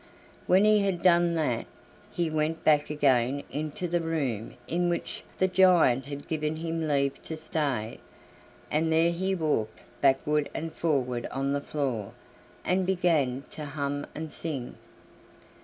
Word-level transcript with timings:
When 0.47 0.65
he 0.65 0.79
had 0.79 1.03
done 1.03 1.35
that, 1.35 1.67
he 2.11 2.31
went 2.31 2.63
back 2.63 2.89
again 2.89 3.43
into 3.51 3.87
the 3.87 4.01
room 4.01 4.55
in 4.67 4.89
which 4.89 5.23
the 5.37 5.47
giant 5.47 6.05
had 6.05 6.27
given 6.27 6.55
him 6.55 6.87
leave 6.87 7.21
to 7.21 7.37
stay, 7.37 7.99
and 8.71 8.91
there 8.91 9.11
he 9.11 9.35
walked 9.35 9.77
backward 10.01 10.49
and 10.55 10.73
forward 10.73 11.27
on 11.29 11.53
the 11.53 11.61
floor, 11.61 12.13
and 12.65 12.83
began 12.83 13.43
to 13.51 13.63
hum 13.63 14.07
and 14.15 14.33
sing. 14.33 14.73